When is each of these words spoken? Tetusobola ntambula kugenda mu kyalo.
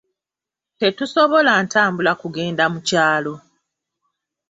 Tetusobola 0.79 1.51
ntambula 1.63 2.11
kugenda 2.21 2.63
mu 2.73 2.79
kyalo. 2.87 3.33